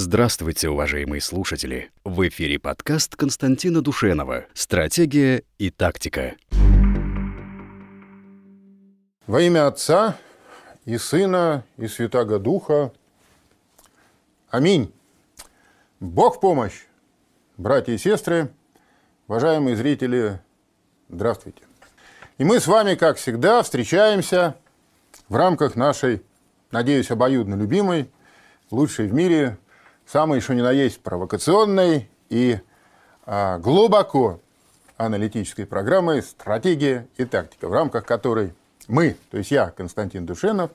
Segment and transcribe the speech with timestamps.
[0.00, 1.90] Здравствуйте, уважаемые слушатели!
[2.04, 6.36] В эфире подкаст Константина Душенова «Стратегия и тактика».
[9.26, 10.16] Во имя Отца
[10.84, 12.92] и Сына и Святаго Духа.
[14.50, 14.94] Аминь.
[15.98, 16.86] Бог помощь,
[17.56, 18.52] братья и сестры,
[19.26, 20.40] уважаемые зрители,
[21.08, 21.62] здравствуйте.
[22.38, 24.54] И мы с вами, как всегда, встречаемся
[25.28, 26.22] в рамках нашей,
[26.70, 28.08] надеюсь, обоюдно любимой,
[28.70, 29.58] лучшей в мире
[30.10, 32.58] самой, что ни на есть, провокационной и
[33.26, 34.40] а, глубоко
[34.96, 38.54] аналитической программы «Стратегия и тактика», в рамках которой
[38.88, 40.70] мы, то есть я, Константин Душенов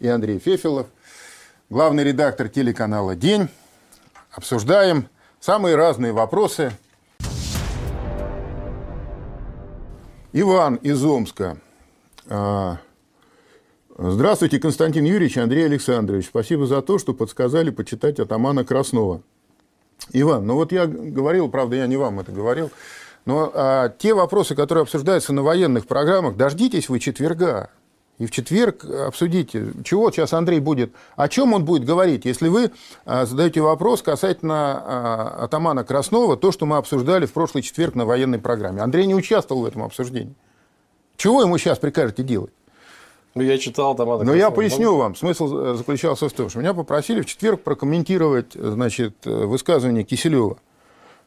[0.00, 0.86] и Андрей Фефилов,
[1.68, 3.48] главный редактор телеканала «День»,
[4.30, 5.08] обсуждаем
[5.38, 6.72] самые разные вопросы.
[10.32, 11.58] Иван из Омска.
[14.00, 16.26] Здравствуйте, Константин Юрьевич, Андрей Александрович.
[16.26, 19.22] Спасибо за то, что подсказали почитать атамана Краснова.
[20.12, 22.70] Иван, ну вот я говорил, правда, я не вам это говорил,
[23.24, 27.70] но а, те вопросы, которые обсуждаются на военных программах, дождитесь вы четверга.
[28.18, 32.70] И в четверг обсудите, чего сейчас Андрей будет, о чем он будет говорить, если вы
[33.04, 38.04] а, задаете вопрос касательно а, атамана Краснова, то, что мы обсуждали в прошлый четверг на
[38.04, 38.80] военной программе.
[38.80, 40.36] Андрей не участвовал в этом обсуждении.
[41.16, 42.52] Чего ему сейчас прикажете делать?
[43.34, 44.24] Ну, я читал там...
[44.24, 45.14] Но я поясню вам.
[45.14, 50.58] Смысл э, заключался в том, что меня попросили в четверг прокомментировать значит, э, высказывание Киселева,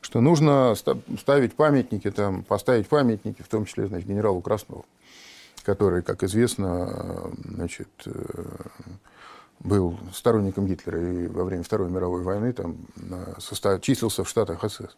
[0.02, 4.86] что нужно ставить памятники, там, поставить памятники, в том числе значит, генералу Краснову,
[5.64, 7.90] который, как известно, э, значит,
[9.60, 12.78] был сторонником Гитлера и во время Второй мировой войны там,
[13.82, 14.98] числился в Штатах СС.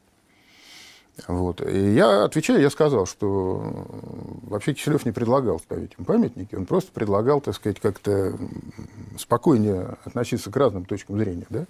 [1.28, 1.62] Вот.
[1.62, 3.64] И я отвечаю, я сказал, что
[4.44, 8.34] вообще Киселев не предлагал ставить им памятники, он просто предлагал, так сказать, как-то
[9.18, 11.46] спокойнее относиться к разным точкам зрения.
[11.50, 11.66] Да?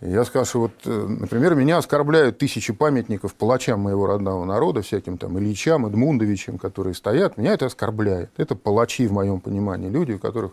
[0.00, 5.38] Я сказал, что вот, например, меня оскорбляют тысячи памятников палачам моего родного народа, всяким там
[5.38, 7.36] Ильичам, Эдмундовичам, которые стоят.
[7.36, 8.30] Меня это оскорбляет.
[8.36, 10.52] Это палачи, в моем понимании, люди, у которых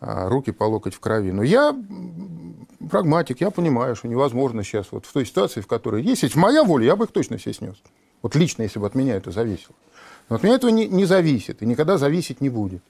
[0.00, 1.32] руки по локоть в крови.
[1.32, 1.76] Но я
[2.90, 6.22] прагматик, я понимаю, что невозможно сейчас вот в той ситуации, в которой есть.
[6.22, 7.76] Если моя воля, я бы их точно все снес.
[8.22, 9.74] Вот лично, если бы от меня это зависело.
[10.28, 12.82] Но от меня этого не, не зависит и никогда зависеть не будет.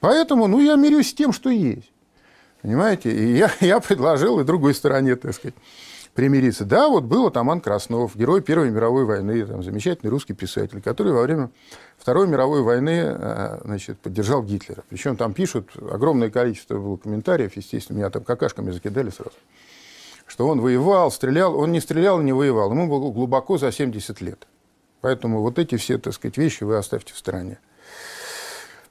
[0.00, 1.90] Поэтому, ну, я мирюсь с тем, что есть.
[2.62, 3.10] Понимаете?
[3.10, 5.54] И я, я предложил и другой стороне, так сказать,
[6.16, 6.64] примириться.
[6.64, 11.22] Да, вот был атаман Краснов, герой Первой мировой войны, там, замечательный русский писатель, который во
[11.22, 11.50] время
[11.98, 14.82] Второй мировой войны э, значит, поддержал Гитлера.
[14.88, 19.36] Причем там пишут, огромное количество было комментариев, естественно, меня там какашками закидали сразу,
[20.26, 21.56] что он воевал, стрелял.
[21.56, 22.72] Он не стрелял, не воевал.
[22.72, 24.48] Ему было глубоко за 70 лет.
[25.02, 27.58] Поэтому вот эти все, так сказать, вещи вы оставьте в стороне.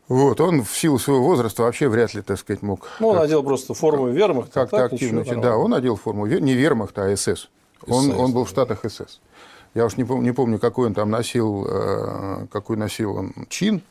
[0.07, 2.87] Вот, он в силу своего возраста вообще вряд ли, так сказать, мог...
[2.99, 4.51] Ну, он одел просто форму вермахта.
[4.53, 5.21] Как-то так, активно.
[5.21, 7.49] Ничего, да, он одел форму не вермахта, а СС.
[7.87, 9.19] Он, он был в Штатах СС.
[9.73, 13.81] Я уж не помню, не помню, какой он там носил, э, какой носил он чин,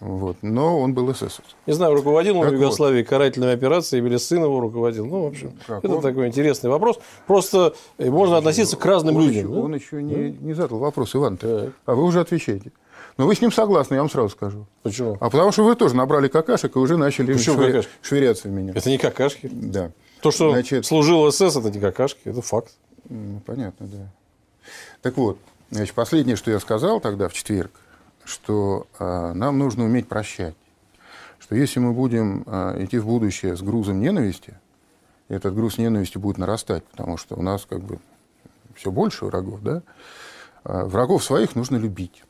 [0.00, 0.36] вот.
[0.42, 1.56] Но он был эсэсовцем.
[1.66, 3.08] Не знаю, руководил он в Югославии вот.
[3.08, 5.06] карательной операцией или сын его руководил.
[5.06, 6.02] Ну, в общем, как это он?
[6.02, 6.98] такой интересный вопрос.
[7.26, 9.46] Просто э, можно относиться к разным он людям.
[9.46, 9.60] Еще, да?
[9.60, 11.38] Он еще не, не задал вопрос, Иван.
[11.42, 12.72] А вы уже отвечаете.
[13.16, 14.66] Но вы с ним согласны, я вам сразу скажу.
[14.82, 15.16] Почему?
[15.20, 17.82] А потому что вы тоже набрали какашек и уже начали швыря...
[18.02, 18.72] швыряться в меня.
[18.74, 19.48] Это не какашки.
[19.50, 19.90] Да.
[20.20, 20.84] То, что Значит...
[20.84, 22.72] служил СС, это не какашки, это факт.
[23.08, 24.12] Ну, понятно, да.
[25.00, 25.38] Так вот,
[25.70, 27.70] значит, последнее, что я сказал тогда в четверг,
[28.24, 30.54] что э, нам нужно уметь прощать.
[31.38, 34.58] Что если мы будем э, идти в будущее с грузом ненависти,
[35.28, 37.98] этот груз ненависти будет нарастать, потому что у нас как бы
[38.74, 39.82] все больше врагов, да?
[40.64, 42.24] Э, врагов своих нужно любить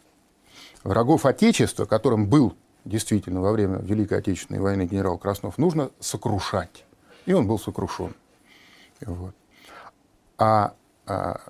[0.86, 2.54] врагов Отечества, которым был
[2.84, 6.84] действительно во время Великой Отечественной войны генерал Краснов, нужно сокрушать.
[7.26, 8.14] И он был сокрушен.
[9.00, 9.34] Вот.
[10.38, 10.74] А,
[11.06, 11.40] а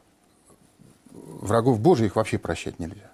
[1.12, 3.10] врагов Божьих вообще прощать нельзя.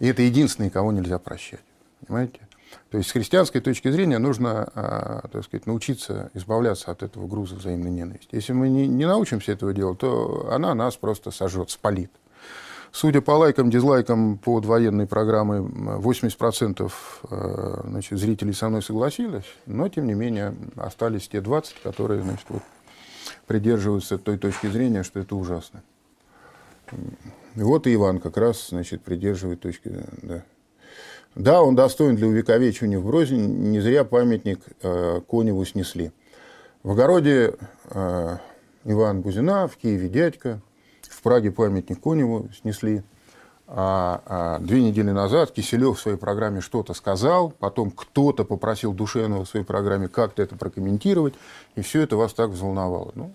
[0.00, 1.60] И это единственные, кого нельзя прощать.
[2.06, 2.40] Понимаете?
[2.90, 7.54] То есть с христианской точки зрения нужно а, так сказать, научиться избавляться от этого груза
[7.54, 8.34] взаимной ненависти.
[8.34, 12.10] Если мы не, не научимся этого делать, то она нас просто сожжет, спалит.
[12.92, 16.90] Судя по лайкам, дизлайкам под военной программы, 80%
[17.30, 22.46] э, значит, зрителей со мной согласились, но, тем не менее, остались те 20, которые значит,
[22.48, 22.62] вот,
[23.46, 25.82] придерживаются той точки зрения, что это ужасно.
[27.54, 29.92] Вот и Иван как раз значит, придерживает точки...
[30.22, 30.42] Да.
[31.34, 36.12] да, он достоин для увековечивания в Грозне, не зря памятник э, Коневу снесли.
[36.82, 37.54] В огороде
[37.90, 38.36] э,
[38.84, 40.62] Иван Бузина, в Киеве дядька–
[41.28, 43.02] Праге памятник Коневу снесли.
[43.66, 49.44] А, а две недели назад Киселев в своей программе что-то сказал, потом кто-то попросил Душенова
[49.44, 51.34] в своей программе как-то это прокомментировать,
[51.74, 53.12] и все это вас так взволновало.
[53.14, 53.30] Ну,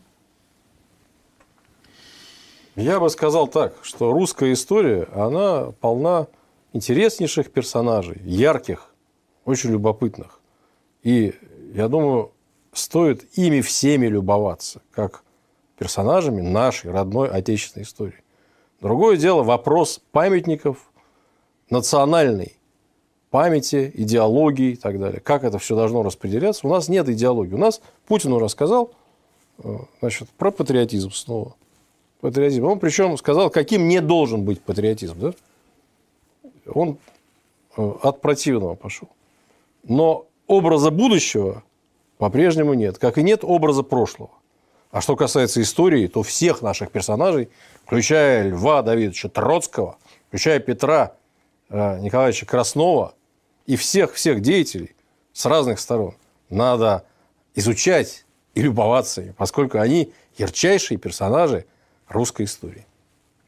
[2.75, 6.25] я бы сказал так, что русская история, она полна
[6.73, 8.91] интереснейших персонажей, ярких,
[9.45, 10.39] очень любопытных.
[11.03, 11.35] И
[11.75, 12.31] я думаю,
[12.71, 15.22] стоит ими всеми любоваться, как
[15.83, 18.23] персонажами нашей родной отечественной истории.
[18.79, 20.77] Другое дело вопрос памятников,
[21.69, 22.55] национальной
[23.31, 25.19] памяти, идеологии и так далее.
[25.19, 26.65] Как это все должно распределяться?
[26.65, 27.53] У нас нет идеологии.
[27.53, 28.91] У нас Путин уже сказал
[29.61, 31.53] э, значит, про патриотизм снова
[32.21, 32.63] патриотизм.
[32.63, 35.19] Он причем сказал, каким не должен быть патриотизм.
[35.19, 35.33] Да?
[36.73, 36.97] Он
[37.75, 39.09] э, от противного пошел.
[39.83, 41.61] Но образа будущего
[42.19, 44.31] по-прежнему нет, как и нет образа прошлого.
[44.93, 47.49] А что касается истории, то всех наших персонажей,
[47.83, 49.97] включая Льва Давидовича Троцкого,
[50.27, 51.15] включая Петра
[51.69, 53.15] э, Николаевича Краснова
[53.65, 54.95] и всех-всех деятелей
[55.33, 56.13] с разных сторон,
[56.51, 57.05] надо
[57.55, 58.23] изучать
[58.53, 61.65] и любоваться ими, поскольку они ярчайшие персонажи
[62.07, 62.85] русской истории.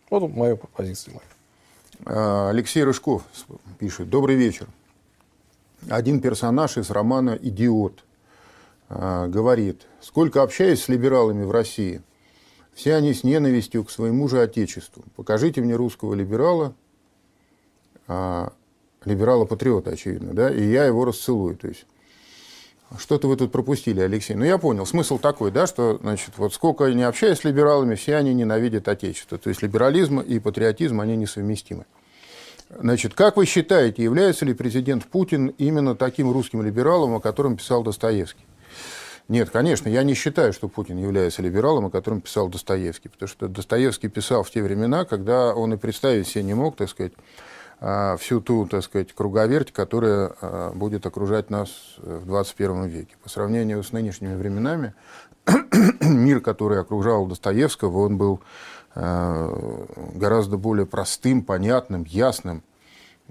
[0.10, 1.14] Вот моя позиция.
[1.14, 1.26] Моя.
[2.08, 3.22] А, Алексей Рыжков
[3.78, 4.10] пишет.
[4.10, 4.66] Добрый вечер.
[5.92, 8.04] Один персонаж из романа «Идиот»
[8.90, 12.02] говорит, сколько общаюсь с либералами в России,
[12.76, 15.04] все они с ненавистью к своему же отечеству.
[15.16, 16.76] Покажите мне русского либерала,
[18.08, 18.52] а,
[19.06, 21.56] либерала-патриота, очевидно, да, и я его расцелую.
[21.56, 21.86] То есть
[23.00, 24.36] что-то вы тут пропустили, Алексей.
[24.36, 24.86] Ну, я понял.
[24.86, 29.38] Смысл такой, да, что, значит, вот сколько не общаюсь с либералами, все они ненавидят Отечество.
[29.38, 31.86] То есть либерализм и патриотизм, они несовместимы.
[32.70, 37.84] Значит, как вы считаете, является ли президент Путин именно таким русским либералом, о котором писал
[37.84, 38.44] Достоевский?
[39.28, 43.48] Нет, конечно, я не считаю, что Путин является либералом, о котором писал Достоевский, потому что
[43.48, 47.14] Достоевский писал в те времена, когда он и представить себе не мог, так сказать,
[47.80, 53.16] а, всю ту, так сказать, круговерть, которая а, будет окружать нас в 21 веке.
[53.24, 54.94] По сравнению с нынешними временами,
[56.02, 58.42] мир, который окружал Достоевского, он был
[58.94, 62.64] а, гораздо более простым, понятным, ясным.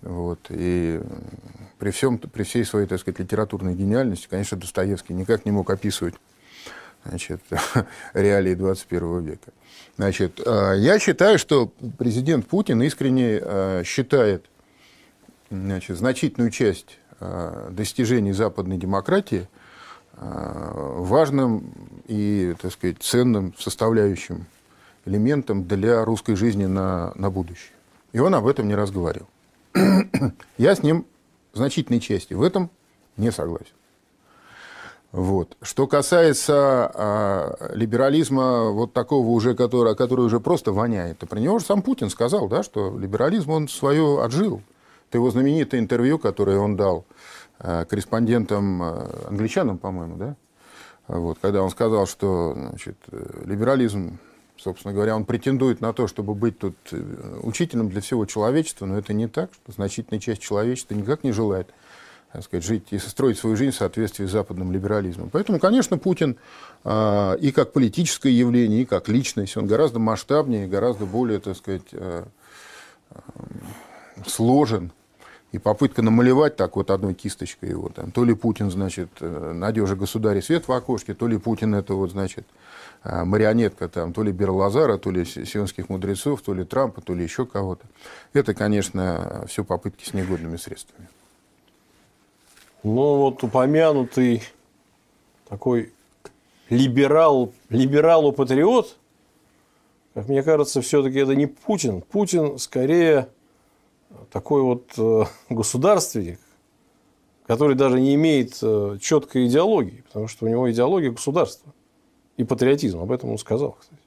[0.04, 0.38] Вот.
[0.50, 1.00] И
[1.78, 6.14] при, всем, при всей своей, так сказать, литературной гениальности, конечно, Достоевский никак не мог описывать
[7.06, 7.40] значит,
[8.14, 9.52] реалии 21 века.
[9.96, 14.44] Значит, э, я считаю, что президент Путин искренне э, считает
[15.50, 19.48] значит, значительную часть э, достижений западной демократии
[20.16, 21.74] важным
[22.06, 24.46] и, так сказать, ценным составляющим
[25.04, 27.72] элементом для русской жизни на, на будущее.
[28.12, 29.26] И он об этом не раз говорил.
[30.58, 31.06] Я с ним
[31.52, 32.70] в значительной части в этом
[33.16, 33.74] не согласен.
[35.12, 35.56] Вот.
[35.62, 41.60] Что касается а, либерализма вот такого уже, который, который уже просто воняет, то про него
[41.60, 44.60] же сам Путин сказал, да, что либерализм он свое отжил.
[45.08, 47.04] Это его знаменитое интервью, которое он дал
[47.60, 50.36] а, корреспондентам, а, англичанам, по-моему, да,
[51.06, 52.96] вот, когда он сказал, что значит,
[53.44, 54.18] либерализм,
[54.56, 58.98] собственно говоря, он претендует на то, чтобы быть тут э, учителем для всего человечества, но
[58.98, 61.68] это не так, что значительная часть человечества никак не желает
[62.34, 65.30] так сказать, жить и строить свою жизнь в соответствии с западным либерализмом.
[65.30, 66.36] Поэтому, конечно, Путин
[66.82, 71.86] э, и как политическое явление, и как личность, он гораздо масштабнее, гораздо более, так сказать,
[71.92, 72.24] э,
[73.10, 73.14] э,
[74.26, 74.90] сложен.
[75.52, 80.42] И попытка намалевать так вот одной кисточкой его, там, то ли Путин, значит, надежа государя
[80.42, 82.44] свет в окошке, то ли Путин это вот, значит,
[83.04, 87.44] марионетка там, то ли Берлазара, то ли сионских мудрецов, то ли Трампа, то ли еще
[87.44, 87.86] кого-то.
[88.32, 91.08] Это, конечно, все попытки с негодными средствами.
[92.82, 94.42] Но вот упомянутый
[95.48, 95.92] такой
[96.68, 98.96] либерал, либералу-патриот,
[100.14, 102.00] как мне кажется, все-таки это не Путин.
[102.00, 103.28] Путин скорее
[104.30, 106.38] такой вот э, государственник,
[107.46, 111.72] который даже не имеет э, четкой идеологии, потому что у него идеология государства
[112.36, 113.00] и патриотизм.
[113.00, 114.00] Об этом он сказал, кстати.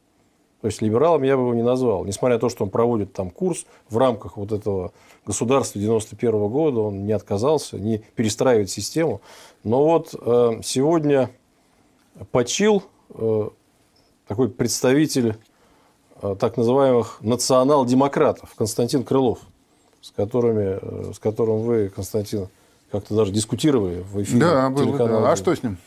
[0.62, 2.04] То есть либералом я бы его не назвал.
[2.06, 4.92] Несмотря на то, что он проводит там курс в рамках вот этого
[5.26, 9.22] государства 91 -го года, он не отказался, не перестраивает систему.
[9.64, 11.30] Но вот э, сегодня
[12.32, 13.50] почил э,
[14.28, 15.38] такой представитель
[16.22, 19.40] э, так называемых национал-демократов Константин Крылов,
[20.02, 22.48] с, которыми, э, с которым вы, Константин,
[22.92, 24.40] как-то даже дискутировали в эфире.
[24.40, 25.32] Да, было, да.
[25.32, 25.78] А что с ним?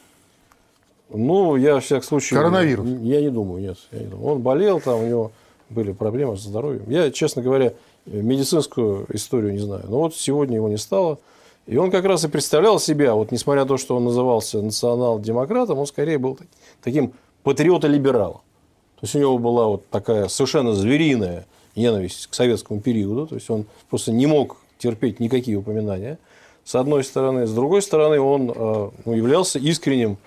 [1.13, 2.39] Ну, я, в всяком случае...
[2.39, 2.87] Коронавирус?
[3.03, 3.79] Я не думаю, нет.
[3.91, 4.33] Я не думаю.
[4.33, 5.33] Он болел, там у него
[5.69, 6.85] были проблемы со здоровьем.
[6.89, 7.73] Я, честно говоря,
[8.07, 9.85] медицинскую историю не знаю.
[9.89, 11.19] Но вот сегодня его не стало.
[11.67, 15.79] И он как раз и представлял себя, вот несмотря на то, что он назывался национал-демократом,
[15.79, 16.39] он скорее был
[16.83, 17.13] таким
[17.43, 18.41] патриотом-либералом.
[19.01, 23.49] То есть у него была вот такая совершенно звериная ненависть к советскому периоду, то есть
[23.49, 26.19] он просто не мог терпеть никакие упоминания,
[26.65, 27.47] с одной стороны.
[27.47, 30.19] С другой стороны, он э, ну, являлся искренним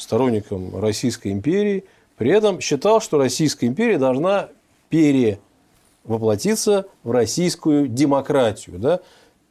[0.00, 1.84] сторонником Российской империи,
[2.16, 4.48] при этом считал, что Российская империя должна
[4.88, 8.78] перевоплотиться в российскую демократию.
[8.78, 9.00] Да?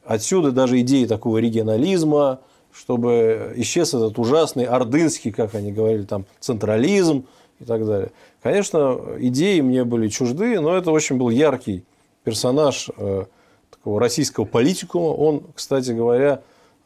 [0.06, 2.40] Отсюда даже идеи такого регионализма,
[2.72, 7.26] чтобы исчез этот ужасный ордынский, как они говорили, там, централизм
[7.60, 8.12] и так далее.
[8.42, 11.84] Конечно, идеи мне были чужды, но это очень был яркий
[12.24, 13.26] персонаж э,
[13.72, 15.08] такого российского политикума.
[15.08, 16.42] Он, кстати говоря,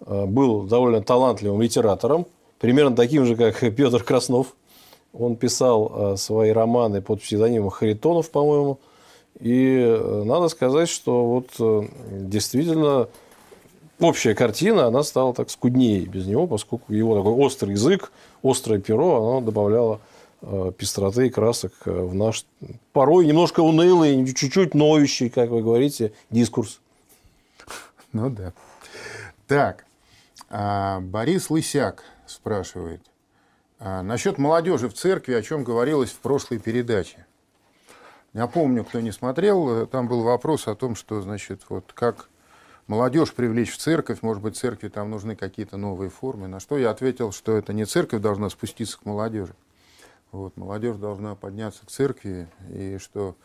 [0.06, 2.26] э, был довольно талантливым литератором,
[2.64, 4.56] примерно таким же, как Петр Краснов.
[5.12, 8.80] Он писал э, свои романы под псевдонимом Харитонов, по-моему.
[9.40, 13.10] И надо сказать, что вот действительно
[14.00, 19.18] общая картина, она стала так скуднее без него, поскольку его такой острый язык, острое перо,
[19.18, 20.00] оно добавляло
[20.42, 22.46] э, пестроты и красок э, в наш
[22.94, 26.80] порой немножко унылый, чуть-чуть ноющий, как вы говорите, дискурс.
[28.14, 28.54] Ну да.
[29.48, 29.86] Так,
[30.50, 33.02] а, Борис Лысяк спрашивает.
[33.80, 37.26] А, насчет молодежи в церкви, о чем говорилось в прошлой передаче.
[38.34, 42.30] Я помню, кто не смотрел, там был вопрос о том, что, значит, вот как
[42.88, 46.48] молодежь привлечь в церковь, может быть, церкви там нужны какие-то новые формы.
[46.48, 49.56] На что я ответил, что это не церковь должна спуститься к молодежи.
[50.32, 53.36] Вот, молодежь должна подняться к церкви, и что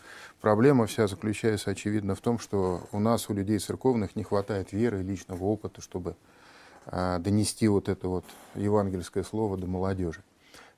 [0.41, 5.01] проблема вся заключается, очевидно, в том, что у нас, у людей церковных, не хватает веры
[5.01, 6.17] и личного опыта, чтобы
[6.91, 10.23] донести вот это вот евангельское слово до молодежи.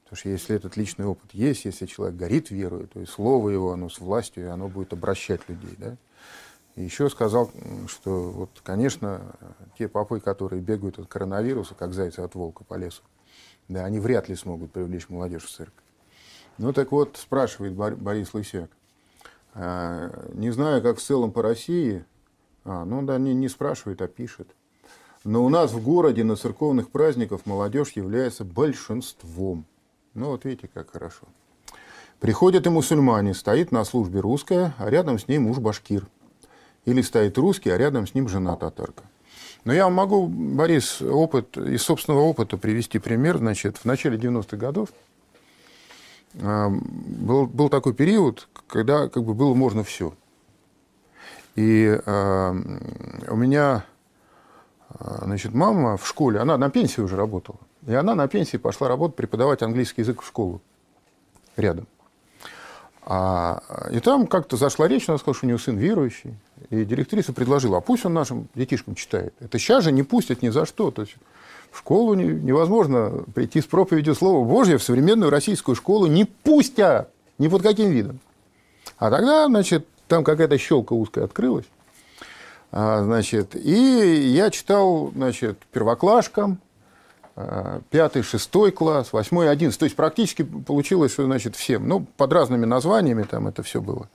[0.05, 3.73] Потому что если этот личный опыт есть, если человек горит верой, то и слово его,
[3.73, 5.76] оно с властью, оно будет обращать людей.
[5.79, 5.97] Да?
[6.75, 7.50] И еще сказал,
[7.87, 9.21] что вот, конечно,
[9.79, 13.02] те попы, которые бегают от коронавируса, как зайцы от волка по лесу,
[13.69, 15.85] да, они вряд ли смогут привлечь молодежь в церковь.
[16.59, 18.71] Ну так вот, спрашивает Борис Лысяк.
[19.55, 22.05] А, не знаю, как в целом по России.
[22.64, 24.49] А, ну да, не, не спрашивает, а пишет.
[25.25, 29.65] Но у нас в городе на церковных праздниках молодежь является большинством.
[30.15, 31.27] Ну вот видите, как хорошо.
[32.21, 36.07] Приходят и мусульмане, стоит на службе русская, а рядом с ней муж башкир–
[36.85, 39.05] или стоит русский, а рядом с ним жена татарка.
[39.65, 43.39] Но я могу, Борис, опыт, из собственного опыта привести пример.
[43.39, 44.89] Значит, в начале 90-х годов
[46.41, 50.15] а, был, был такой период, когда как бы было можно все.
[51.57, 52.50] И э,
[53.29, 53.85] у меня
[55.00, 57.59] значит, мама в школе, она на пенсии уже работала.
[57.87, 60.61] И она на пенсии пошла работать, преподавать английский язык в школу
[61.57, 61.87] рядом.
[63.02, 66.35] А, и там как-то зашла речь, она сказала, что у нее сын верующий.
[66.69, 69.35] И директриса предложила, а пусть он нашим детишкам читает.
[69.40, 70.90] Это сейчас же не пустят ни за что.
[70.90, 71.16] То есть
[71.71, 77.49] в школу невозможно прийти с проповедью Слова Божьего в современную российскую школу не пустят ни
[77.49, 78.21] под каким видом.
[78.99, 81.66] А тогда, значит, там какая-то щелка узкая открылась.
[82.73, 86.61] А, значит, и я читал, значит, первоклашкам,
[87.37, 89.81] а, пятый, шестой класс, восьмой, одиннадцатый.
[89.81, 91.89] То есть практически получилось, что, значит, всем.
[91.89, 94.09] Ну, под разными названиями там это все было.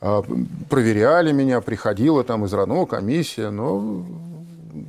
[0.00, 0.22] А,
[0.70, 4.04] проверяли меня, приходила там из РАНО комиссия, но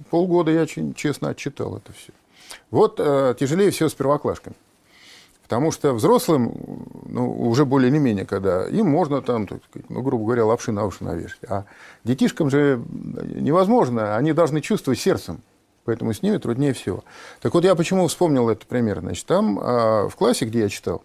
[0.10, 2.12] полгода я честно отчитал это все.
[2.70, 2.98] Вот
[3.40, 4.56] тяжелее всего с первоклашками.
[5.48, 6.54] Потому что взрослым,
[7.06, 9.48] ну, уже более не менее, когда им можно там,
[9.88, 11.40] ну, грубо говоря, лапши на уши навешать.
[11.48, 11.64] А
[12.04, 15.42] детишкам же невозможно, они должны чувствовать сердцем.
[15.86, 17.06] Поэтому с ними труднее всего.
[17.40, 19.00] Так вот, я почему вспомнил этот пример.
[19.00, 21.02] Значит, там а, в классе, где я читал,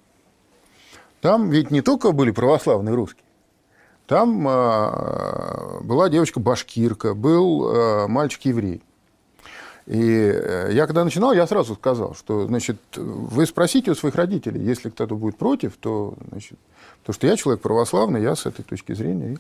[1.20, 3.22] там ведь не только были православные русские,
[4.08, 8.82] там э, была девочка-башкирка, был э, мальчик-еврей.
[9.86, 14.62] И э, я когда начинал, я сразу сказал, что, значит, вы спросите у своих родителей,
[14.62, 16.58] если кто-то будет против, то, значит,
[17.04, 19.38] то что я человек православный, я с этой точки зрения.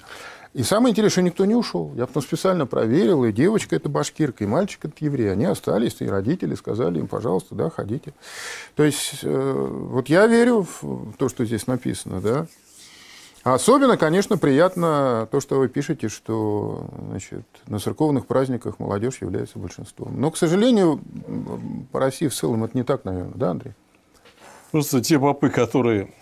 [0.52, 1.92] И самое интересное, что никто не ушел.
[1.94, 5.32] Я потом специально проверил, и девочка это башкирка, и мальчик это еврей.
[5.32, 8.12] Они остались, и родители сказали им, пожалуйста, да, ходите.
[8.74, 12.46] То есть, э, вот я верю в то, что здесь написано, да.
[13.44, 20.20] Особенно, конечно, приятно то, что вы пишете, что значит, на церковных праздниках молодежь является большинством.
[20.20, 21.00] Но, к сожалению,
[21.90, 23.74] по России в целом это не так, наверное, да, Андрей?
[24.70, 26.14] Просто те попы, которые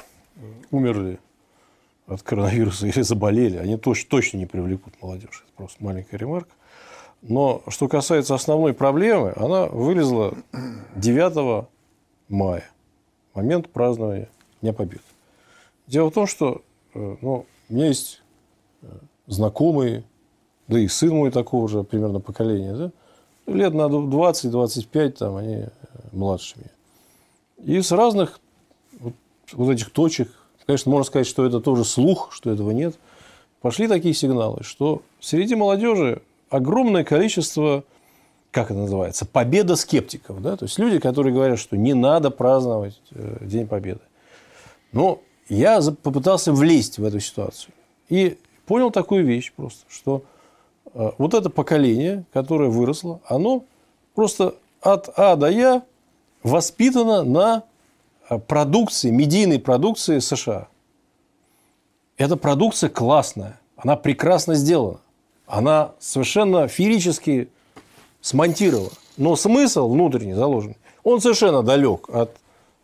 [0.70, 1.20] умерли
[2.06, 5.44] от коронавируса или заболели, они точно, точно не привлекут молодежь.
[5.46, 6.50] Это просто маленькая ремарка.
[7.20, 10.34] Но что касается основной проблемы, она вылезла
[10.96, 11.68] 9
[12.30, 12.64] мая,
[13.34, 14.30] момент празднования
[14.62, 15.02] Дня Победы.
[15.86, 16.62] Дело в том, что
[16.94, 18.20] ну, у меня есть
[18.82, 18.87] э,
[19.26, 20.04] знакомые,
[20.68, 22.90] да и сын мой такого же примерно поколения, да?
[23.47, 25.68] лет на 20-25, там они э,
[26.12, 27.76] младше меня.
[27.76, 28.40] И с разных
[28.99, 29.14] вот,
[29.52, 30.30] вот этих точек,
[30.66, 32.99] конечно, можно сказать, что это тоже слух, что этого нет.
[33.61, 37.85] пошли такие сигналы, что среди молодежи огромное количество,
[38.50, 40.40] как это называется, победа скептиков.
[40.42, 40.56] Да?
[40.56, 44.00] То есть люди, которые говорят, что не надо праздновать День Победы.
[44.92, 45.20] Но
[45.54, 47.75] я попытался влезть в эту ситуацию.
[48.09, 50.23] И понял такую вещь просто, что
[50.95, 53.64] э, вот это поколение, которое выросло, оно
[54.14, 55.83] просто от А до Я
[56.42, 57.64] воспитано на
[58.28, 60.69] э, продукции, медийной продукции США.
[62.16, 65.00] Эта продукция классная, она прекрасно сделана,
[65.47, 67.49] она совершенно феерически
[68.21, 68.90] смонтирована.
[69.16, 72.37] Но смысл внутренний заложен, он совершенно далек от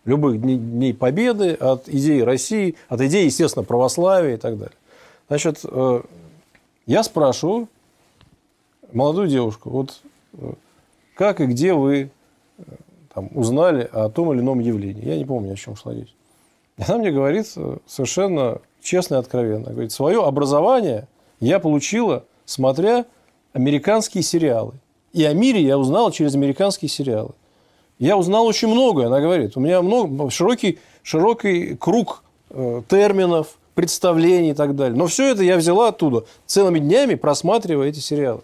[0.06, 4.76] любых дней победы, от идеи России, от идеи, естественно, православия и так далее.
[5.28, 6.02] Значит, э,
[6.86, 7.68] я спрашиваю
[8.92, 10.00] молодую девушку, вот
[10.34, 10.52] э,
[11.16, 12.10] как и где вы
[12.58, 12.62] э,
[13.12, 15.04] там, узнали о том или ином явлении.
[15.04, 16.14] Я не помню, о чем шла речь.
[16.78, 17.46] Она мне говорит
[17.86, 19.70] совершенно честно и откровенно.
[19.70, 21.08] Говорит, свое образование
[21.40, 23.06] я получила, смотря
[23.52, 24.74] американские сериалы.
[25.12, 27.30] И о мире я узнала через американские сериалы.
[27.98, 29.56] Я узнал очень многое, она говорит.
[29.56, 34.96] У меня много, широкий, широкий круг э, терминов, представлений и так далее.
[34.96, 38.42] Но все это я взяла оттуда, целыми днями просматривая эти сериалы.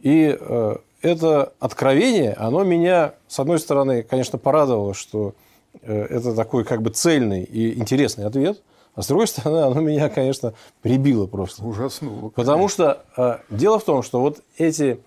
[0.00, 5.34] И э, это откровение, оно меня, с одной стороны, конечно, порадовало, что
[5.82, 8.62] э, это такой как бы цельный и интересный ответ–
[8.94, 11.64] а с другой стороны, оно меня, конечно, прибило просто.
[11.64, 12.28] Ужаснуло.
[12.28, 15.00] Потому что э, дело в том, что вот эти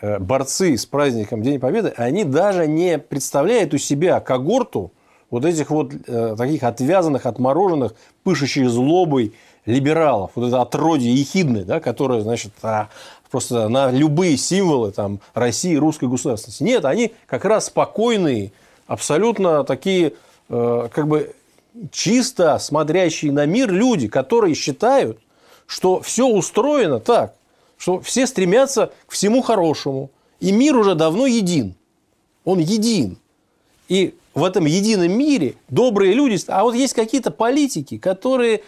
[0.00, 4.92] борцы с праздником День Победы, они даже не представляют у себя когорту
[5.30, 9.32] вот этих вот э, таких отвязанных, отмороженных, пышущих злобой
[9.66, 12.88] либералов, вот это отродье ехидное, да, которое, значит, а,
[13.30, 16.62] просто на любые символы там, России, русской государственности.
[16.62, 18.52] Нет, они как раз спокойные,
[18.86, 20.12] абсолютно такие,
[20.50, 21.34] э, как бы
[21.90, 25.18] чисто смотрящие на мир люди, которые считают,
[25.66, 27.34] что все устроено так,
[27.84, 30.10] что все стремятся к всему хорошему.
[30.40, 31.74] И мир уже давно един.
[32.46, 33.18] Он един.
[33.90, 36.38] И в этом едином мире добрые люди...
[36.48, 38.62] А вот есть какие-то политики, которые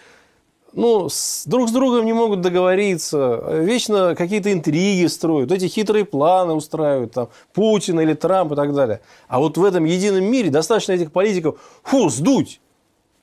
[0.75, 6.53] ну, с, друг с другом не могут договориться, вечно какие-то интриги строят, эти хитрые планы
[6.53, 9.01] устраивают, там, Путин или Трамп и так далее.
[9.29, 12.61] А вот в этом едином мире достаточно этих политиков, фу, сдуть,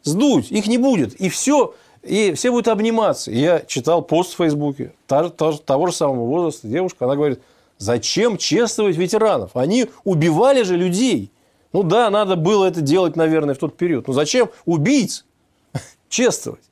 [0.01, 1.13] сдуть, их не будет.
[1.21, 3.31] И все, и все будут обниматься.
[3.31, 7.39] Я читал пост в Фейсбуке того же самого возраста девушка, она говорит,
[7.77, 9.55] зачем чествовать ветеранов?
[9.55, 11.31] Они убивали же людей.
[11.71, 14.07] Ну да, надо было это делать, наверное, в тот период.
[14.07, 15.25] Но зачем убийц
[16.09, 16.63] чествовать?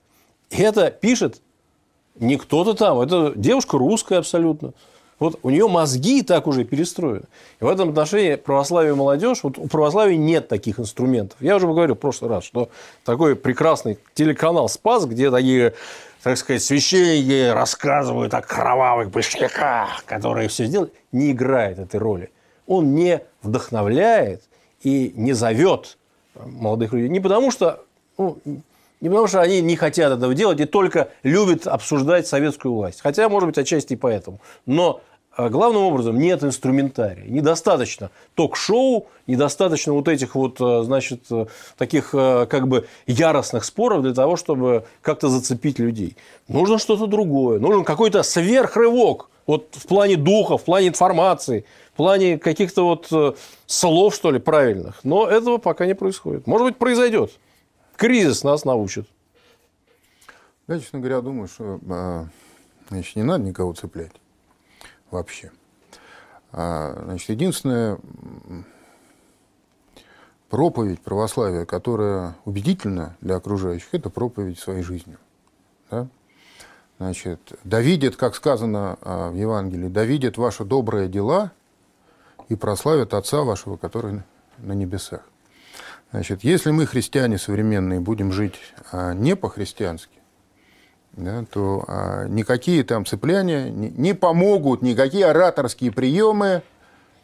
[0.49, 1.41] И это пишет
[2.19, 4.73] не кто-то там, это девушка русская абсолютно.
[5.21, 7.25] Вот у нее мозги так уже перестроены.
[7.59, 11.39] И в этом отношении православие и молодежь, вот у православия нет таких инструментов.
[11.39, 12.69] Я уже говорил в прошлый раз, что
[13.05, 15.75] такой прекрасный телеканал «Спас», где такие
[16.23, 22.31] так сказать, священники рассказывают о кровавых башняках, которые все сделали, не играет этой роли.
[22.65, 24.43] Он не вдохновляет
[24.81, 25.97] и не зовет
[26.35, 27.09] молодых людей.
[27.09, 27.83] Не потому что,
[28.17, 28.37] ну,
[29.01, 33.01] не потому что они не хотят этого делать и только любят обсуждать советскую власть.
[33.01, 34.39] Хотя, может быть, отчасти и поэтому.
[34.67, 35.01] Но
[35.37, 37.25] главным образом нет инструментария.
[37.25, 41.45] Недостаточно ток-шоу, недостаточно вот этих вот, э, значит, э,
[41.77, 46.17] таких э, как бы яростных споров для того, чтобы как-то зацепить людей.
[46.47, 47.59] Нужно что-то другое.
[47.59, 54.15] Нужен какой-то сверхрывок вот в плане духа, в плане информации, в плане каких-то вот слов,
[54.15, 54.99] что ли, правильных.
[55.03, 56.45] Но этого пока не происходит.
[56.45, 57.31] Может быть, произойдет.
[57.95, 59.07] Кризис нас научит.
[60.67, 62.25] Я, честно говоря, думаю, что а,
[62.89, 64.11] значит, не надо никого цеплять
[65.11, 65.51] вообще.
[66.51, 67.99] А, значит, единственная
[70.49, 75.17] проповедь православия, которая убедительна для окружающих, это проповедь своей жизнью.
[75.89, 76.07] Да?
[76.97, 81.51] Значит, да видят, как сказано а, в Евангелии, да видят ваши добрые дела
[82.49, 84.21] и прославят Отца вашего, который
[84.57, 85.21] на небесах.
[86.11, 88.55] Значит, если мы, христиане современные, будем жить
[88.91, 90.20] а, не по-христиански,
[91.13, 96.63] да, то а, никакие там цепляния не, не помогут, никакие ораторские приемы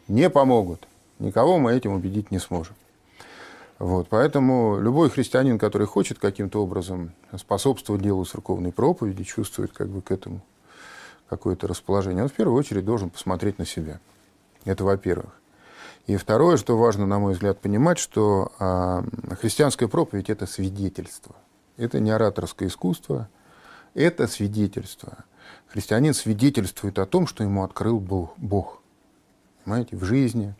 [0.08, 0.86] не помогут.
[1.18, 2.74] Никого мы этим убедить не сможем.
[3.78, 10.02] Вот, поэтому любой христианин, который хочет каким-то образом способствовать делу церковной проповеди, чувствует как бы
[10.02, 10.40] к этому
[11.28, 14.00] какое-то расположение, он в первую очередь должен посмотреть на себя.
[14.64, 15.30] Это во-первых.
[16.06, 19.04] И второе, что важно, на мой взгляд, понимать, что а,
[19.40, 21.36] христианская проповедь– это свидетельство.
[21.76, 23.28] Это не ораторское искусство,
[23.94, 25.18] это свидетельство.
[25.68, 28.80] Христианин свидетельствует о том, что ему открыл Бог.
[29.64, 30.54] Понимаете, в жизни.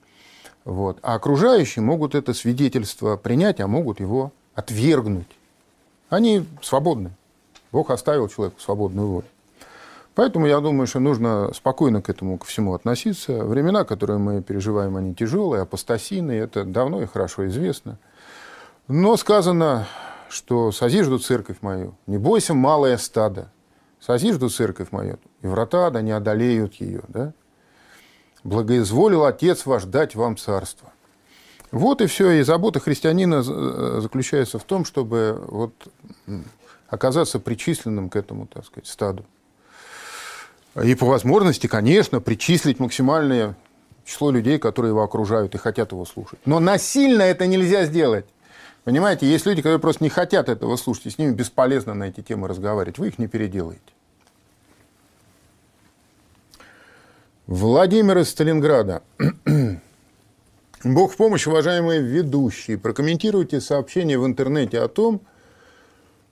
[0.64, 0.98] Вот.
[1.02, 5.28] А окружающие могут это свидетельство принять, а могут его отвергнуть.
[6.10, 7.12] Они свободны.
[7.72, 9.26] Бог оставил человеку свободную волю.
[10.14, 13.44] Поэтому я думаю, что нужно спокойно к этому ко всему относиться.
[13.44, 17.98] Времена, которые мы переживаем, они тяжелые, апостасийные, это давно и хорошо известно.
[18.88, 19.86] Но сказано,
[20.28, 23.50] что «созижду церковь мою, не бойся, малое стадо,
[24.00, 27.02] созижду церковь мою, и врата да не одолеют ее».
[27.08, 27.32] Да?
[28.44, 30.92] «Благоизволил Отец ваш дать вам царство».
[31.70, 32.30] Вот и все.
[32.32, 35.72] И забота христианина э, заключается в том, чтобы вот
[36.88, 39.24] оказаться причисленным к этому, так сказать, стаду.
[40.82, 43.56] И по возможности, конечно, причислить максимальное
[44.04, 46.38] число людей, которые его окружают и хотят его слушать.
[46.46, 48.26] Но насильно это нельзя сделать.
[48.88, 52.22] Понимаете, есть люди, которые просто не хотят этого слушать, и с ними бесполезно на эти
[52.22, 52.96] темы разговаривать.
[52.96, 53.82] Вы их не переделаете.
[57.46, 59.02] Владимир из Сталинграда.
[60.84, 62.78] Бог в помощь, уважаемые ведущие.
[62.78, 65.20] Прокомментируйте сообщение в интернете о том,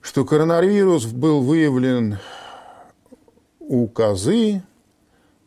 [0.01, 2.17] что коронавирус был выявлен
[3.59, 4.63] у козы,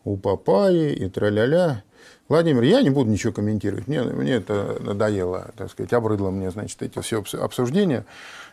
[0.05, 1.83] у папайи и траля-ля.
[2.31, 3.89] Владимир, я не буду ничего комментировать.
[3.89, 8.05] Мне, мне это надоело, так сказать, обрыдло мне, значит, эти все обсуждения.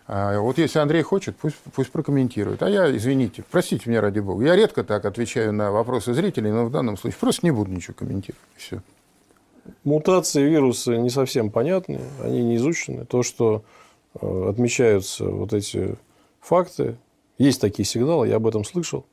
[0.07, 2.63] А вот если Андрей хочет, пусть, пусть прокомментирует.
[2.63, 4.45] А я, извините, простите меня ради бога.
[4.45, 7.93] Я редко так отвечаю на вопросы зрителей, но в данном случае просто не буду ничего
[7.93, 8.41] комментировать.
[8.55, 8.81] Все.
[9.83, 13.05] Мутации вируса не совсем понятны, они не изучены.
[13.05, 13.63] То, что
[14.19, 15.97] э, отмечаются вот эти
[16.41, 16.97] факты,
[17.37, 19.05] есть такие сигналы, я об этом слышал.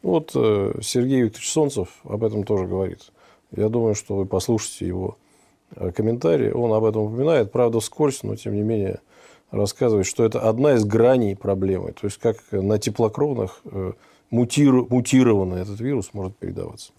[0.00, 3.10] Вот э, Сергей Викторович Солнцев об этом тоже говорит.
[3.50, 5.16] Я думаю, что вы послушаете его
[5.74, 6.50] э, комментарии.
[6.50, 9.00] Он об этом упоминает, правда, вскользь, но тем не менее
[9.50, 11.92] рассказывает, что это одна из граней проблемы.
[11.92, 13.92] То есть, как на теплокровных э,
[14.30, 16.92] мутиру, мутированный этот вирус может передаваться.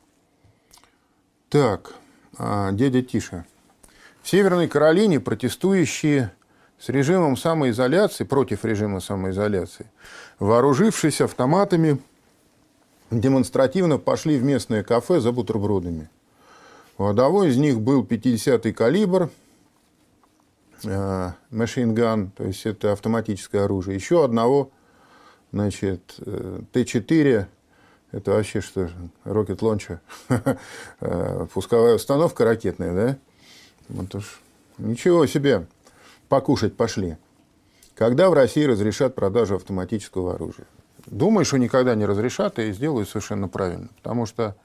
[1.50, 1.94] Так,
[2.38, 3.46] а, дядя Тиша.
[4.22, 6.32] В Северной Каролине протестующие
[6.78, 9.88] с режимом самоизоляции, против режима самоизоляции,
[10.40, 12.00] вооружившись автоматами,
[13.12, 16.10] демонстративно пошли в местное кафе за бутербродами.
[17.00, 19.30] У одного из них был 50-й калибр,
[20.84, 23.96] machine gun, то есть это автоматическое оружие.
[23.96, 24.70] Еще одного,
[25.54, 27.46] значит, э, Т-4,
[28.12, 28.90] это вообще что,
[29.24, 30.02] рокет лонча,
[31.00, 33.18] э, пусковая установка ракетная, да?
[33.88, 34.42] Вот уж
[34.78, 35.68] ничего себе,
[36.28, 37.16] покушать пошли.
[37.96, 40.68] Когда в России разрешат продажу автоматического оружия?
[41.06, 43.88] Думаю, что никогда не разрешат и сделают совершенно правильно.
[43.96, 44.58] Потому что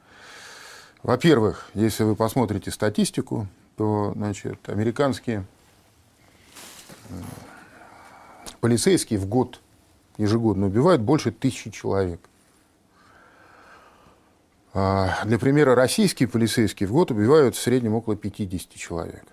[1.04, 5.44] во-первых, если вы посмотрите статистику, то значит, американские
[7.10, 7.14] э,
[8.60, 9.60] полицейские в год
[10.16, 12.20] ежегодно убивают больше тысячи человек.
[14.72, 19.24] А для примера, российские полицейские в год убивают в среднем около 50 человек.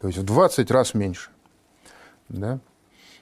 [0.00, 1.30] То есть в 20 раз меньше.
[2.28, 2.58] Да?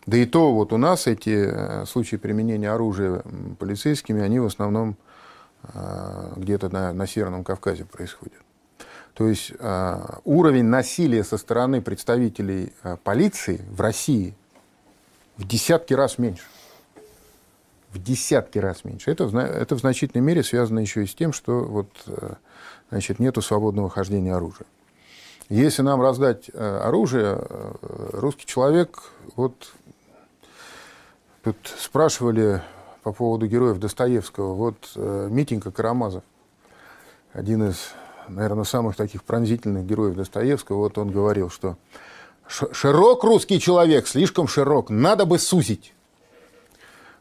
[0.07, 3.23] Да и то вот у нас эти э, случаи применения оружия
[3.59, 4.97] полицейскими, они в основном
[6.37, 8.41] где-то на, на Северном Кавказе происходит.
[9.15, 14.35] То есть э, уровень насилия со стороны представителей э, полиции в России
[15.37, 16.45] в десятки раз меньше.
[17.91, 19.11] В десятки раз меньше.
[19.11, 21.89] Это, это в значительной мере связано еще и с тем, что вот,
[22.89, 24.67] значит, нету свободного хождения оружия.
[25.51, 27.39] Если нам раздать оружие,
[27.83, 29.75] русский человек, вот
[31.43, 32.63] тут спрашивали
[33.03, 34.55] по поводу героев Достоевского.
[34.55, 36.23] Вот э, Митенька Карамазов,
[37.33, 37.93] один из,
[38.29, 41.77] наверное, самых таких пронзительных героев Достоевского, вот он говорил, что
[42.47, 45.95] широк русский человек, слишком широк, надо бы сузить.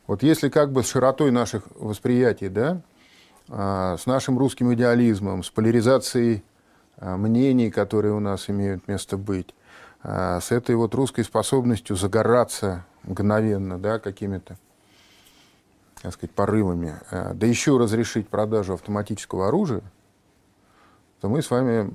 [0.07, 2.81] Вот если как бы с широтой наших восприятий, да,
[3.49, 6.43] а, с нашим русским идеализмом, с поляризацией
[6.97, 9.55] а, мнений, которые у нас имеют место быть,
[10.03, 14.57] а, с этой вот русской способностью загораться мгновенно, да, какими-то
[16.01, 19.81] так сказать, порывами, э, да еще разрешить продажу автоматического оружия,
[21.19, 21.93] то мы с вами,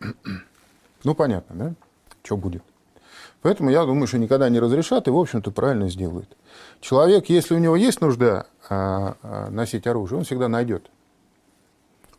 [1.04, 1.74] ну, понятно, да,
[2.22, 2.62] что будет.
[3.40, 6.36] Поэтому я думаю, что никогда не разрешат и, в общем-то, правильно сделают.
[6.80, 10.90] Человек, если у него есть нужда а, а, носить оружие, он всегда найдет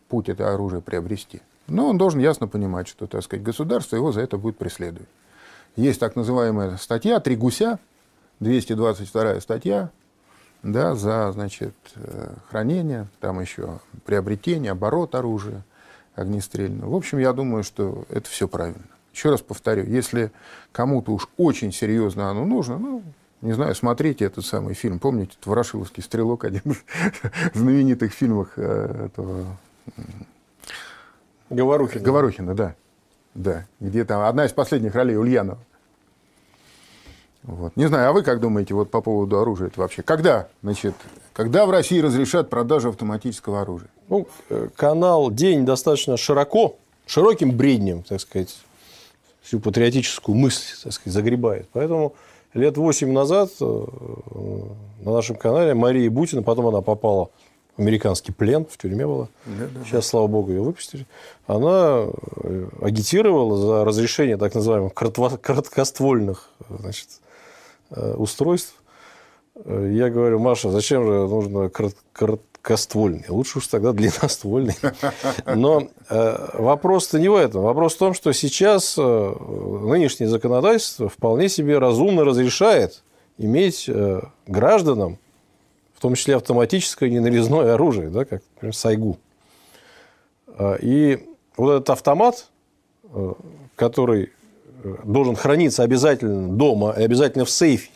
[0.08, 1.42] путь это оружие приобрести.
[1.68, 5.08] Но он должен ясно понимать, что, так сказать, государство его за это будет преследовать.
[5.76, 7.78] Есть так называемая статья «Три гуся»,
[8.40, 9.90] 222 статья
[10.62, 15.64] да, за значит, э, хранение, там еще приобретение, оборот оружия
[16.14, 16.90] огнестрельного.
[16.90, 18.84] В общем, я думаю, что это все правильно.
[19.12, 20.30] Еще раз повторю, если
[20.72, 23.02] кому-то уж очень серьезно оно нужно, ну,
[23.40, 24.98] не знаю, смотрите этот самый фильм.
[24.98, 26.84] Помните, это «Ворошиловский стрелок», один из
[27.54, 29.56] знаменитых фильмов э, этого...
[31.48, 32.04] Говорухина.
[32.04, 32.74] Говорухина, да.
[33.34, 35.58] Да, где там одна из последних ролей Ульянова.
[37.42, 37.74] Вот.
[37.76, 40.02] Не знаю, а вы как думаете вот по поводу оружия это вообще?
[40.02, 40.94] Когда, значит,
[41.32, 43.88] когда в России разрешат продажу автоматического оружия?
[44.08, 46.76] Ну, э, канал «День» достаточно широко,
[47.06, 48.56] широким бреднем, так сказать,
[49.40, 51.68] всю патриотическую мысль, так сказать, загребает.
[51.72, 52.14] Поэтому
[52.52, 53.86] лет восемь назад э,
[55.00, 57.30] на нашем канале Мария Бутина, потом она попала
[57.76, 59.28] в американский плен, в тюрьме была.
[59.46, 61.06] Да, да, Сейчас, слава богу, ее выпустили.
[61.46, 62.04] Она
[62.36, 67.08] э, агитировала за разрешение так называемых короткоствольных значит,
[67.90, 68.74] устройств.
[69.64, 71.70] Э, я говорю, Маша, зачем же нужно
[72.12, 73.24] короткоствольный?
[73.28, 74.76] Лучше уж тогда длинноствольный.
[75.46, 77.62] Но э, вопрос-то не в этом.
[77.62, 83.02] Вопрос в том, что сейчас нынешнее законодательство вполне себе разумно разрешает
[83.38, 83.88] иметь
[84.46, 85.18] гражданам,
[85.94, 89.18] в том числе автоматическое ненарезное оружие, да, как, например, Сайгу.
[90.80, 91.26] И
[91.56, 92.48] вот этот автомат,
[93.76, 94.30] который
[95.04, 97.90] должен храниться обязательно дома и обязательно в сейфе.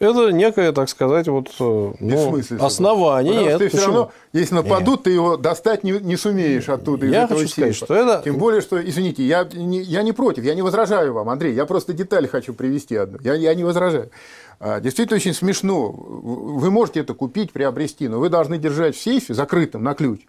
[0.00, 3.34] Это некое, так сказать, вот, э, ну, основание.
[3.34, 5.02] Потому Нет, ты все равно, если нападут, Нет.
[5.02, 7.04] ты его достать не, не сумеешь оттуда.
[7.04, 7.52] Я хочу сейфа.
[7.52, 8.22] сказать, что это...
[8.24, 11.66] Тем более, что, извините, я не, я не против, я не возражаю вам, Андрей, я
[11.66, 13.18] просто деталь хочу привести одну.
[13.22, 14.10] Я, я не возражаю.
[14.58, 15.90] А, действительно очень смешно.
[15.90, 20.20] Вы можете это купить, приобрести, но вы должны держать в сейфе закрытым на ключ.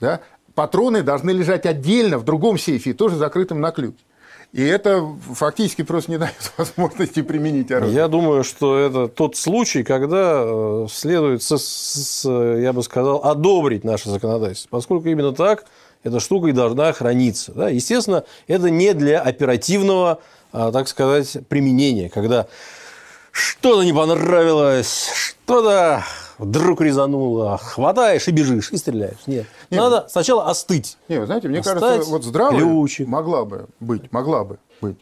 [0.00, 0.18] Да?
[0.56, 3.94] Патроны должны лежать отдельно в другом сейфе, тоже закрытым на ключ.
[4.52, 7.94] И это фактически просто не дает возможности применить оружие.
[7.94, 13.84] Я думаю, что это тот случай, когда э, следует, с, с, я бы сказал, одобрить
[13.84, 15.66] наше законодательство, поскольку именно так
[16.02, 17.52] эта штука и должна храниться.
[17.52, 17.68] Да?
[17.68, 20.20] Естественно, это не для оперативного,
[20.52, 22.46] а, так сказать, применения, когда
[23.32, 26.04] что-то не понравилось, что-то
[26.38, 29.26] вдруг резануло, хватаешь и бежишь, и стреляешь.
[29.26, 29.46] Нет.
[29.70, 29.80] Нет.
[29.80, 30.98] Надо сначала остыть.
[31.08, 33.08] Нет, вы знаете, мне Остать, кажется, вот здравая ключик.
[33.08, 34.98] могла бы быть, могла бы быть.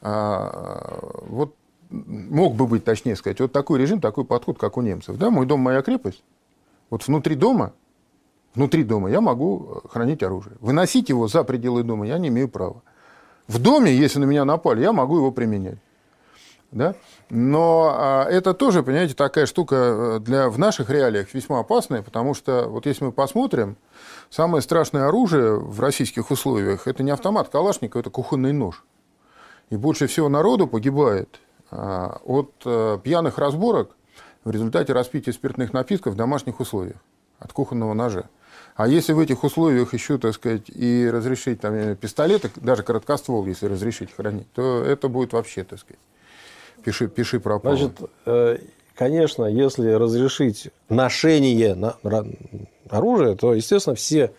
[0.00, 1.54] А, вот
[1.90, 5.16] мог бы быть, точнее сказать, вот такой режим, такой подход, как у немцев.
[5.16, 6.22] Да, мой дом, моя крепость.
[6.90, 7.72] Вот внутри дома,
[8.54, 10.56] внутри дома я могу хранить оружие.
[10.60, 12.82] Выносить его за пределы дома я не имею права.
[13.46, 15.78] В доме, если на меня напали, я могу его применять.
[16.74, 16.96] Да?
[17.30, 22.34] Но а, это тоже, понимаете, такая штука э, для, в наших реалиях весьма опасная, потому
[22.34, 23.76] что вот если мы посмотрим,
[24.28, 28.82] самое страшное оружие в российских условиях– это не автомат Калашникова, это кухонный нож.
[29.70, 31.38] И больше всего народу погибает
[31.70, 33.92] а, от а, пьяных разборок
[34.42, 36.96] в результате распития спиртных напитков в домашних условиях
[37.38, 38.24] от кухонного ножа.
[38.74, 43.66] А если в этих условиях еще, так сказать, и разрешить там, пистолеты, даже короткоствол, если
[43.66, 46.00] разрешить хранить, то это будет вообще, так сказать,
[46.84, 47.76] Пиши, пиши пропало.
[47.76, 48.58] Значит, э,
[48.94, 51.94] конечно, если разрешить ношение
[52.88, 54.32] оружия, то, естественно, все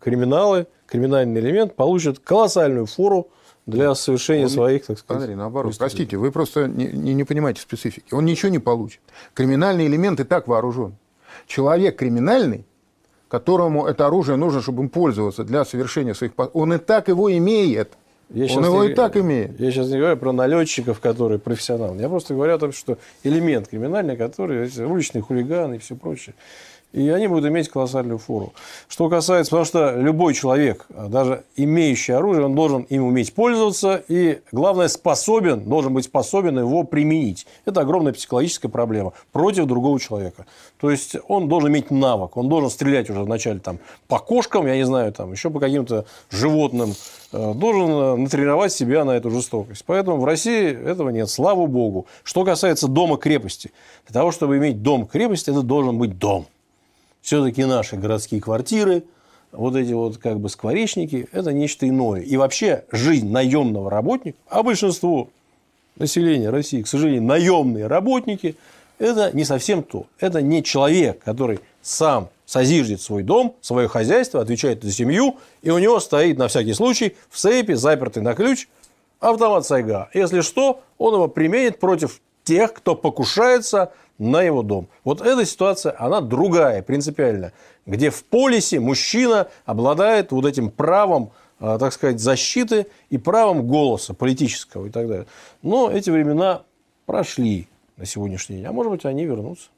[0.00, 3.28] криминалы, криминальный элемент получат колоссальную фору
[3.66, 5.22] для совершения он, своих, так сказать.
[5.22, 8.12] Андрей, наоборот, простите, вы просто не, не, не понимаете специфики.
[8.12, 9.00] Он ничего не получит.
[9.34, 10.96] Криминальный элемент и так вооружен.
[11.46, 12.64] Человек криминальный,
[13.28, 16.32] которому это оружие нужно, чтобы им пользоваться для совершения своих...
[16.54, 17.92] Он и так его имеет.
[18.32, 19.58] Я Он его не, и так имеет.
[19.58, 22.00] Я сейчас не говорю про налетчиков, которые профессионалы.
[22.00, 26.34] Я просто говорю о том, что элемент криминальный, который уличные хулиганы и все прочее.
[26.92, 28.52] И они будут иметь колоссальную фору.
[28.88, 34.40] Что касается, потому что любой человек, даже имеющий оружие, он должен им уметь пользоваться, и,
[34.50, 37.46] главное, способен, должен быть способен его применить.
[37.64, 40.46] Это огромная психологическая проблема против другого человека.
[40.80, 44.74] То есть, он должен иметь навык, он должен стрелять уже вначале там, по кошкам, я
[44.74, 46.94] не знаю, там, еще по каким-то животным,
[47.32, 49.84] э, должен э, натренировать себя на эту жестокость.
[49.86, 52.06] Поэтому в России этого нет, слава богу.
[52.24, 53.70] Что касается дома-крепости.
[54.08, 56.46] Для того, чтобы иметь дом-крепость, это должен быть дом
[57.22, 59.04] все-таки наши городские квартиры,
[59.52, 62.20] вот эти вот как бы скворечники, это нечто иное.
[62.20, 65.28] И вообще жизнь наемного работника, а большинство
[65.96, 68.56] населения России, к сожалению, наемные работники,
[68.98, 70.06] это не совсем то.
[70.18, 75.78] Это не человек, который сам созиждет свой дом, свое хозяйство, отвечает за семью, и у
[75.78, 78.68] него стоит на всякий случай в сейпе, запертый на ключ,
[79.20, 80.10] автомат Сайга.
[80.14, 84.88] Если что, он его применит против тех, кто покушается на его дом.
[85.04, 87.52] Вот эта ситуация, она другая, принципиально,
[87.86, 94.14] где в полисе мужчина обладает вот этим правом, а, так сказать, защиты и правом голоса
[94.14, 95.26] политического и так далее.
[95.62, 96.62] Но эти времена
[97.06, 99.68] прошли на сегодняшний день, а может быть, они вернутся.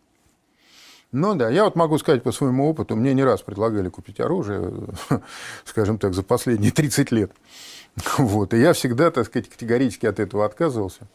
[1.12, 4.72] Ну да, я вот могу сказать по своему опыту, мне не раз предлагали купить оружие,
[5.66, 7.32] скажем так, за последние 30 лет.
[8.16, 8.54] Вот.
[8.54, 11.06] И я всегда, так сказать, категорически от этого отказывался.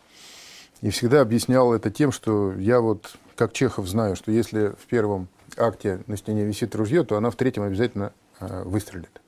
[0.81, 5.27] И всегда объяснял это тем, что я вот, как Чехов, знаю, что если в первом
[5.57, 9.21] акте на стене висит ружье, то она в третьем обязательно э, выстрелит.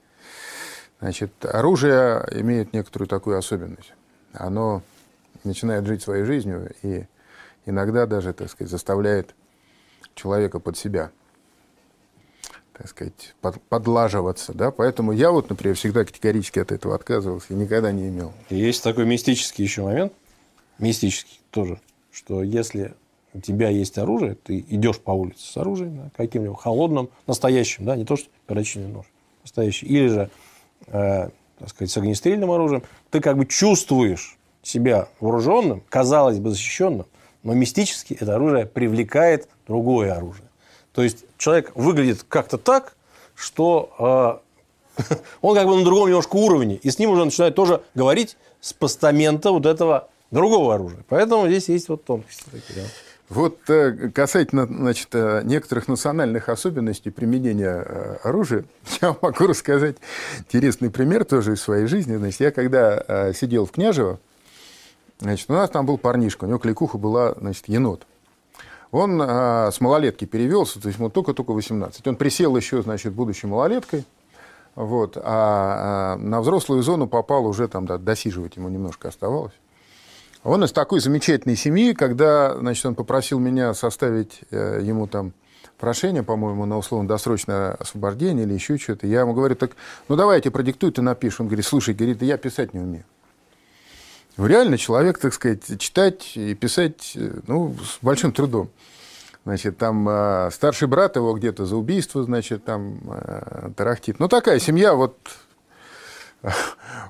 [0.99, 3.93] Значит, оружие имеет некоторую такую особенность.
[4.33, 4.83] Оно
[5.43, 7.05] начинает жить своей жизнью и
[7.65, 9.33] иногда даже, так сказать, заставляет
[10.13, 11.11] человека под себя
[12.79, 17.53] так сказать, под, подлаживаться, да, поэтому я вот, например, всегда категорически от этого отказывался и
[17.53, 18.31] никогда не имел.
[18.49, 20.13] Есть такой мистический еще момент,
[20.79, 21.79] мистический тоже,
[22.11, 22.93] что если
[23.33, 27.95] у тебя есть оружие, ты идешь по улице с оружием, да, каким-нибудь холодным, настоящим, да,
[27.95, 29.05] не то, что перочинный нож,
[29.43, 30.29] настоящий, или же,
[30.87, 37.05] э, так сказать, с огнестрельным оружием, ты как бы чувствуешь себя вооруженным, казалось бы, защищенным,
[37.43, 40.47] но мистически это оружие привлекает другое оружие.
[40.93, 42.95] То есть человек выглядит как-то так,
[43.35, 44.41] что
[44.97, 48.37] э, он как бы на другом немножко уровне, и с ним уже начинает тоже говорить
[48.59, 51.03] с постамента вот этого другого оружия.
[51.09, 52.83] Поэтому здесь есть вот тонкости такие.
[52.83, 52.89] Да.
[53.29, 58.65] Вот э, касательно значит, э, некоторых национальных особенностей применения э, оружия,
[59.01, 59.97] я могу рассказать
[60.39, 62.15] интересный пример тоже из своей жизни.
[62.15, 64.19] Значит, я когда сидел в Княжево,
[65.19, 68.07] значит, у нас там был парнишка, у него кликуха была значит, енот.
[68.91, 72.07] Он с малолетки перевелся, то есть ему только-только 18.
[72.07, 74.03] Он присел еще, значит, будучи малолеткой,
[74.73, 79.53] вот, а, а на взрослую зону попал уже там, да, досиживать ему немножко оставалось.
[80.43, 85.33] Он из такой замечательной семьи, когда, значит, он попросил меня составить э, ему там
[85.77, 89.07] прошение, по-моему, на условно-досрочное освобождение или еще что-то.
[89.07, 89.71] Я ему говорю, так,
[90.07, 91.41] ну давайте, продиктуй, ты напишешь.
[91.41, 93.03] Он говорит, слушай, говорит, я писать не умею.
[94.37, 98.69] Ну, реально человек, так сказать, читать и писать ну, с большим трудом.
[99.43, 104.19] Значит, там э, старший брат его где-то за убийство, значит, там э, тарахтит.
[104.19, 105.17] Ну, такая семья вот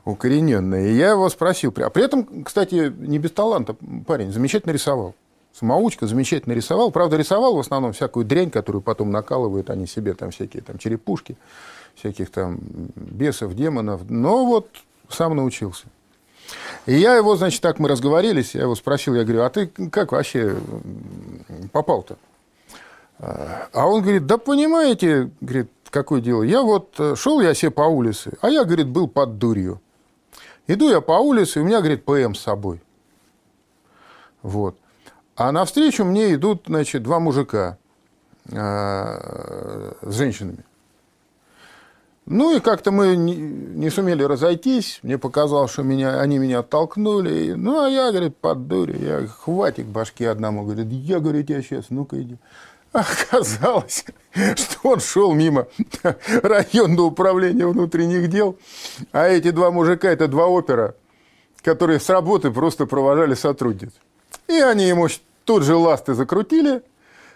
[0.06, 0.88] укорененная.
[0.88, 1.74] И я его спросил.
[1.78, 5.16] А при этом, кстати, не без таланта парень, замечательно рисовал.
[5.54, 6.92] Самоучка замечательно рисовал.
[6.92, 11.38] Правда, рисовал в основном всякую дрянь, которую потом накалывают они себе, там всякие там черепушки,
[11.96, 12.60] всяких там
[12.96, 14.10] бесов, демонов.
[14.10, 14.70] Но вот
[15.10, 15.86] сам научился.
[16.86, 20.12] И я его, значит, так мы разговорились, я его спросил, я говорю, а ты как
[20.12, 20.56] вообще
[21.72, 22.18] попал-то?
[23.20, 27.82] А он говорит, да понимаете, говорит, какое дело, я вот э, шел я себе по
[27.82, 29.82] улице, а я, говорит, был под дурью.
[30.68, 32.82] Иду я по улице, и у меня, говорит, ПМ с собой.
[34.42, 34.78] Вот.
[35.36, 37.78] А навстречу мне идут, значит, два мужика
[38.52, 40.64] э, с женщинами.
[42.30, 45.00] Ну и как-то мы не, сумели разойтись.
[45.02, 47.54] Мне показалось, что меня, они меня оттолкнули.
[47.54, 49.00] Ну, а я, говорит, под дурью.
[49.02, 50.64] Я, хватит башки одному.
[50.64, 52.38] Говорит, я, говорю, тебя сейчас, ну-ка иди.
[52.92, 55.68] Оказалось, что он шел мимо
[56.42, 58.58] районного управления внутренних дел,
[59.12, 60.96] а эти два мужика– это два опера,
[61.62, 63.92] которые с работы просто провожали сотрудниц.
[64.48, 65.08] И они ему
[65.46, 66.82] тут же ласты закрутили,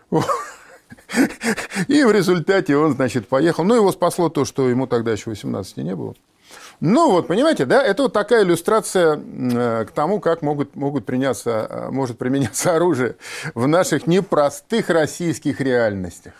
[1.88, 3.64] и в результате он, значит, поехал.
[3.64, 6.16] Ну, его спасло то, что ему тогда еще 18 не было.
[6.86, 11.66] Ну, вот, понимаете, да, это вот такая иллюстрация э, к тому, как могут, могут приняться,
[11.70, 13.16] э, может применяться оружие
[13.56, 16.34] в наших непростых российских реальностях.